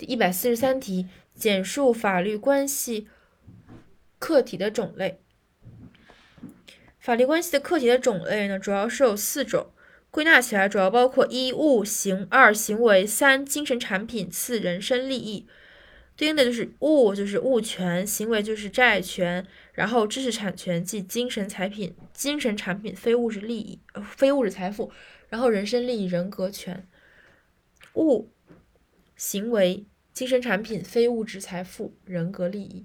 [0.00, 3.06] 第一百四十三题，简述法律关系
[4.18, 5.20] 客体的种类。
[6.98, 9.66] 法律关系的客体的种类呢，主要是有四种，
[10.10, 15.46] 归纳起来主要包括一物行、二行为、三精神产品、四人身利益。
[16.16, 24.90] 对应的就是物就是物权，行为就是债权，然后知识产权即精神产品、精神产品非物质利益、非物质财富，
[25.28, 26.88] 然后人身利益、人格权。
[27.96, 28.30] 物、
[29.22, 29.84] 行为、
[30.14, 32.78] 精神产品、非物质财富、人格利益。